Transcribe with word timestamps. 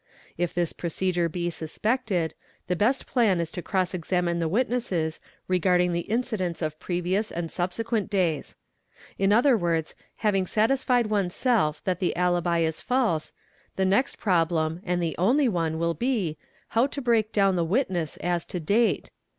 If 0.35 0.55
this 0.55 0.73
procedure 0.73 1.29
be 1.29 1.51
suspected, 1.51 2.33
the 2.65 2.75
best 2.75 3.05
plan 3.05 3.39
is 3.39 3.51
to 3.51 3.61
cross 3.61 3.93
examine 3.93 4.39
the 4.39 4.47
witnesses 4.49 5.19
regarding 5.47 5.91
the 5.91 6.09
incidents 6.09 6.63
of 6.63 6.79
pre 6.79 7.03
vious 7.03 7.29
and 7.29 7.51
subsequent 7.51 8.09
days. 8.09 8.55
In 9.19 9.31
other 9.31 9.55
words, 9.55 9.93
having 10.15 10.47
satisfied 10.47 11.05
oneself 11.05 11.83
that 11.83 11.99
| 11.99 11.99
the 11.99 12.15
alibi 12.15 12.61
is 12.61 12.81
false, 12.81 13.31
the 13.75 13.85
next 13.85 14.17
problem 14.17 14.81
and 14.83 15.03
the 15.03 15.15
only 15.19 15.47
one 15.47 15.77
will 15.77 15.93
be, 15.93 16.35
how 16.69 16.87
to 16.87 16.99
break" 16.99 17.31
down 17.31 17.55
the 17.55 17.63
witness 17.63 18.17
as 18.21 18.43
to 18.45 18.59
date? 18.59 19.11